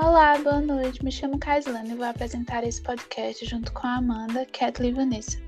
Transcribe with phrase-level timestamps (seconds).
[0.00, 1.04] Olá, boa noite.
[1.04, 5.40] Me chamo Kaislane e vou apresentar esse podcast junto com a Amanda, Kathleen e Vanessa.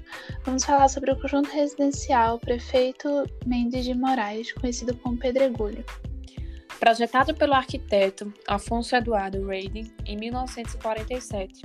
[0.45, 3.09] Vamos falar sobre o conjunto residencial Prefeito
[3.47, 5.85] Mendes de Moraes, conhecido como Pedregulho.
[6.81, 11.63] Projetado pelo arquiteto Afonso Eduardo Reiding em 1947,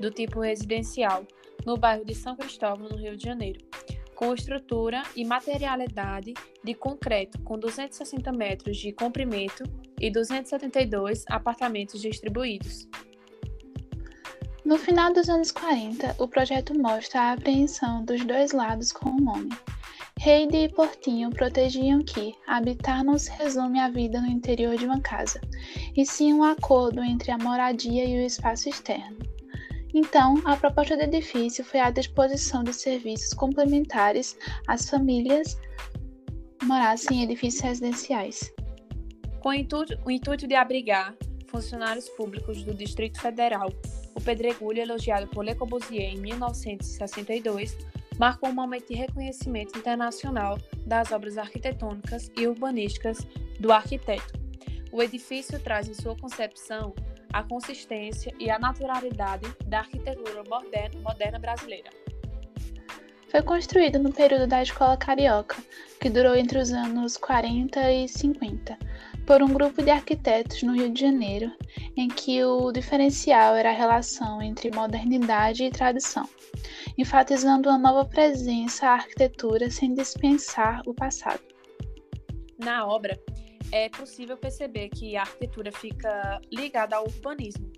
[0.00, 1.26] do tipo residencial,
[1.66, 3.60] no bairro de São Cristóvão, no Rio de Janeiro,
[4.14, 6.32] com estrutura e materialidade
[6.64, 9.64] de concreto com 260 metros de comprimento
[10.02, 12.88] e 272 apartamentos distribuídos.
[14.64, 19.20] No final dos anos 40, o projeto mostra a apreensão dos dois lados com o
[19.20, 19.50] nome.
[20.24, 25.00] Heide e Portinho protegiam que habitar não se resume à vida no interior de uma
[25.00, 25.40] casa,
[25.96, 29.18] e sim um acordo entre a moradia e o espaço externo.
[29.92, 34.36] Então, a proposta do edifício foi a disposição de serviços complementares
[34.68, 35.58] às famílias
[36.62, 38.52] morassem em edifícios residenciais.
[39.42, 41.16] Com o intuito, o intuito de abrigar
[41.48, 43.72] funcionários públicos do Distrito Federal,
[44.14, 47.76] o Pedregulho, elogiado por Le Corbusier em 1962,
[48.20, 53.18] marcou um momento de reconhecimento internacional das obras arquitetônicas e urbanísticas
[53.58, 54.32] do arquiteto.
[54.92, 56.94] O edifício traz em sua concepção
[57.32, 61.90] a consistência e a naturalidade da arquitetura moderna, moderna brasileira.
[63.28, 65.56] Foi construído no período da Escola Carioca,
[66.00, 68.78] que durou entre os anos 40 e 50,
[69.26, 71.50] por um grupo de arquitetos no Rio de Janeiro,
[71.96, 76.28] em que o diferencial era a relação entre modernidade e tradição,
[76.98, 81.40] enfatizando uma nova presença à arquitetura sem dispensar o passado.
[82.58, 83.18] Na obra,
[83.70, 87.70] é possível perceber que a arquitetura fica ligada ao urbanismo,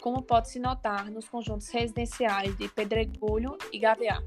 [0.00, 4.22] como pode-se notar nos conjuntos residenciais de Pedregulho e Gaviá.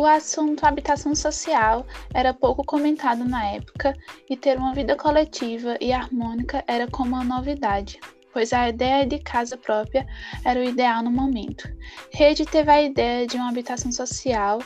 [0.00, 3.94] O assunto habitação social era pouco comentado na época
[4.30, 8.00] e ter uma vida coletiva e harmônica era como uma novidade,
[8.32, 10.06] pois a ideia de casa própria
[10.42, 11.68] era o ideal no momento.
[12.14, 14.60] Rede teve a ideia de uma habitação social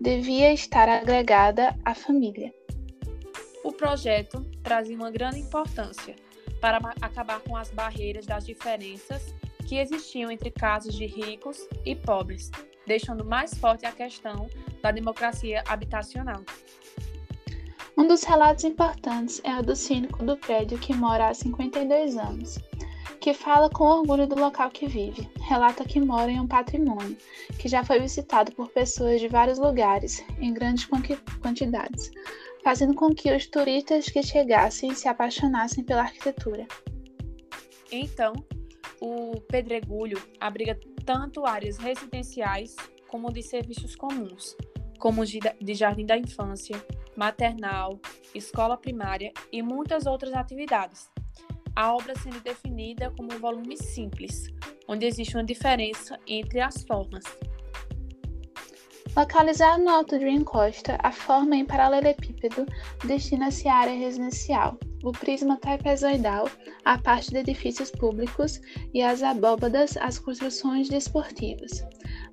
[0.00, 2.50] devia estar agregada à família.
[3.62, 6.16] O projeto trazia uma grande importância
[6.58, 9.34] para acabar com as barreiras das diferenças
[9.68, 12.50] que existiam entre casos de ricos e pobres,
[12.86, 14.48] deixando mais forte a questão
[14.82, 16.42] da democracia habitacional.
[17.96, 22.58] Um dos relatos importantes é o do síndico do prédio que mora há 52 anos,
[23.20, 25.28] que fala com orgulho do local que vive.
[25.40, 27.16] Relata que mora em um patrimônio
[27.58, 30.88] que já foi visitado por pessoas de vários lugares, em grandes
[31.42, 32.10] quantidades,
[32.64, 36.66] fazendo com que os turistas que chegassem se apaixonassem pela arquitetura.
[37.92, 38.32] Então,
[39.00, 40.74] o Pedregulho abriga
[41.04, 42.76] tanto áreas residenciais
[43.08, 44.56] como de serviços comuns,
[44.98, 46.76] como de jardim da infância,
[47.16, 47.98] maternal,
[48.34, 51.10] escola primária e muitas outras atividades.
[51.74, 54.48] A obra sendo definida como um volume simples,
[54.86, 57.24] onde existe uma diferença entre as formas.
[59.16, 62.64] Localizado no alto de encosta, a forma em paralelepípedo
[63.04, 66.48] destina-se à área residencial, o prisma trapezoidal
[66.84, 68.60] à parte de edifícios públicos
[68.92, 71.84] e as abóbadas às construções desportivas.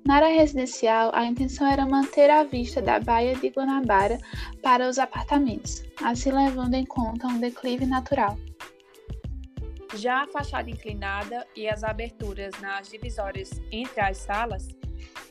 [0.06, 4.18] Na área residencial, a intenção era manter a vista da Baía de Guanabara
[4.62, 8.38] para os apartamentos, assim levando em conta um declive natural.
[9.94, 14.68] Já a fachada inclinada e as aberturas nas divisórias entre as salas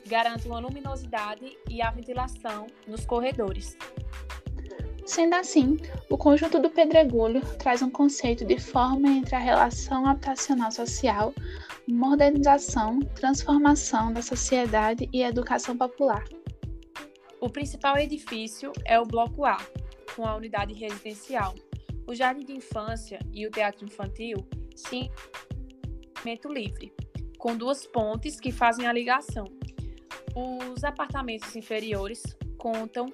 [0.06, 3.76] garante uma luminosidade e a ventilação nos corredores.
[5.08, 5.78] Sendo assim,
[6.10, 11.32] o conjunto do pedregulho traz um conceito de forma entre a relação habitacional social,
[11.88, 16.22] modernização, transformação da sociedade e educação popular.
[17.40, 19.56] O principal edifício é o Bloco A,
[20.14, 21.54] com a unidade residencial.
[22.06, 25.10] O jardim de infância e o teatro infantil, sim,
[26.50, 26.92] livre,
[27.38, 29.46] com duas pontes que fazem a ligação,
[30.36, 32.22] os apartamentos inferiores
[32.58, 33.06] contam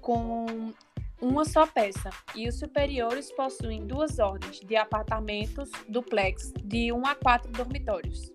[0.00, 0.72] com
[1.20, 7.14] uma só peça e os superiores possuem duas ordens de apartamentos duplex de 1 a
[7.14, 8.30] 4 dormitórios.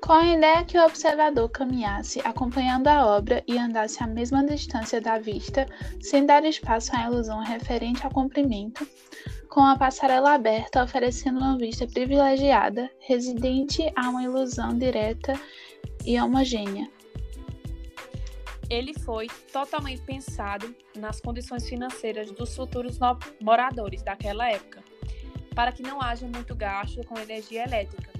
[0.00, 5.02] Com a ideia que o observador caminhasse acompanhando a obra e andasse à mesma distância
[5.02, 5.66] da vista,
[6.00, 8.88] sem dar espaço à ilusão referente ao comprimento,
[9.50, 15.34] com a passarela aberta oferecendo uma vista privilegiada, residente a uma ilusão direta
[16.06, 16.88] e homogênea.
[18.70, 22.98] Ele foi totalmente pensado nas condições financeiras dos futuros
[23.40, 24.84] moradores daquela época,
[25.54, 28.10] para que não haja muito gasto com energia elétrica.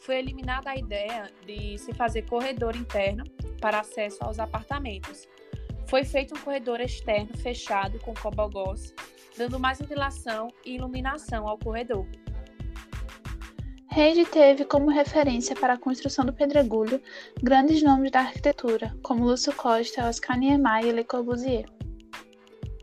[0.00, 3.24] Foi eliminada a ideia de se fazer corredor interno
[3.60, 5.28] para acesso aos apartamentos.
[5.86, 8.94] Foi feito um corredor externo fechado com cobogós,
[9.36, 12.06] dando mais ventilação e iluminação ao corredor.
[13.98, 17.02] Reid teve como referência para a construção do pedregulho
[17.42, 21.66] grandes nomes da arquitetura, como Lúcio Costa, Oscar Niemeyer e Le Corbusier.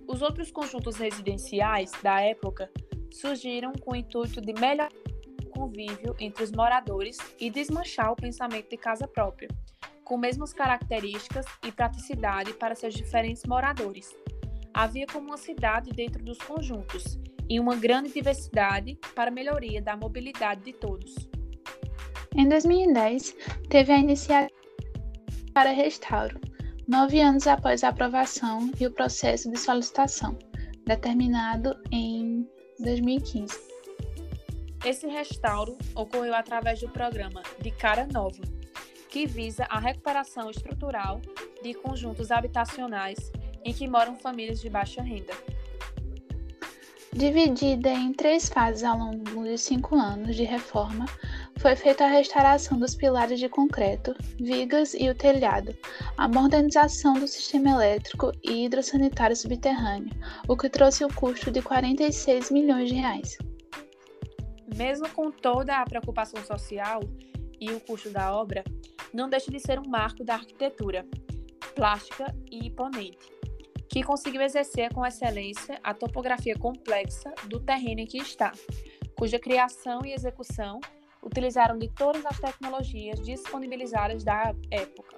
[0.05, 2.69] Os outros conjuntos residenciais da época
[3.13, 4.91] surgiram com o intuito de melhorar
[5.41, 9.47] o convívio entre os moradores e desmanchar o pensamento de casa própria,
[10.03, 14.13] com mesmas características e praticidade para seus diferentes moradores.
[14.73, 17.17] Havia como uma cidade dentro dos conjuntos
[17.49, 21.15] e uma grande diversidade para a melhoria da mobilidade de todos.
[22.35, 23.35] Em 2010,
[23.69, 24.53] teve a iniciativa
[25.53, 26.39] para restauro,
[26.85, 30.37] nove anos após a aprovação e o processo de solicitação,
[30.85, 32.45] determinado em
[32.79, 33.57] 2015.
[34.85, 38.43] Esse restauro ocorreu através do programa De Cara Nova,
[39.09, 41.21] que visa a recuperação estrutural
[41.63, 43.31] de conjuntos habitacionais
[43.63, 45.33] em que moram famílias de baixa renda.
[47.15, 51.05] Dividida em três fases ao longo de cinco anos de reforma,
[51.57, 55.73] foi feita a restauração dos pilares de concreto, vigas e o telhado,
[56.17, 60.11] a modernização do sistema elétrico e hidrossanitário subterrâneo,
[60.45, 63.37] o que trouxe o custo de 46 milhões de reais.
[64.75, 66.99] Mesmo com toda a preocupação social
[67.61, 68.61] e o custo da obra,
[69.13, 71.07] não deixa de ser um marco da arquitetura,
[71.75, 73.34] plástica e imponente,
[73.95, 78.51] que conseguiu exercer com excelência a topografia complexa do terreno em que está,
[79.17, 80.81] cuja criação e execução
[81.23, 85.15] utilizaram de todas as tecnologias disponibilizadas da época.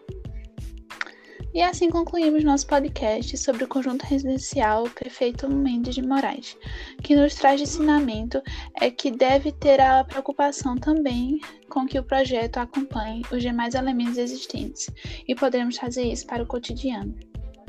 [1.56, 6.56] E assim concluímos nosso podcast sobre o conjunto residencial Prefeito Mendes de Moraes,
[7.02, 8.40] que nos traz de ensinamento
[8.80, 14.20] é que deve ter a preocupação também com que o projeto acompanhe os demais elementos
[14.20, 14.88] existentes,
[15.28, 17.18] e podemos fazer isso para o cotidiano.